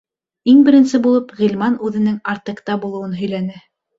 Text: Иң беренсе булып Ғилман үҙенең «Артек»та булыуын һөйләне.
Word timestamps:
Иң 0.53 0.61
беренсе 0.67 0.99
булып 1.07 1.33
Ғилман 1.41 1.77
үҙенең 1.89 2.17
«Артек»та 2.35 2.79
булыуын 2.87 3.17
һөйләне. 3.23 3.63